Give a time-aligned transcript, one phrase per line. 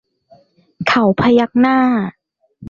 [0.87, 1.77] เขาพยักหน้า